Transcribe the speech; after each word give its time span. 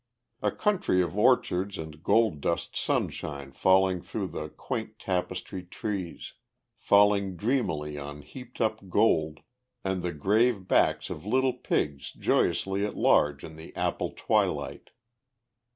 A 0.41 0.49
country 0.49 0.99
of 1.03 1.15
orchards 1.15 1.77
and 1.77 2.01
gold 2.01 2.41
dust 2.41 2.75
sunshine 2.75 3.51
falling 3.51 4.01
through 4.01 4.29
the 4.29 4.49
quaint 4.49 4.97
tapestry 4.97 5.61
trees, 5.61 6.33
falling 6.75 7.35
dreamily 7.35 7.99
on 7.99 8.23
heaped 8.23 8.59
up 8.59 8.89
gold, 8.89 9.41
and 9.83 10.01
the 10.01 10.11
grave 10.11 10.67
backs 10.67 11.11
of 11.11 11.27
little 11.27 11.53
pigs 11.53 12.13
joyously 12.13 12.83
at 12.83 12.97
large 12.97 13.43
in 13.43 13.57
the 13.57 13.75
apple 13.75 14.11
twilight. 14.17 14.89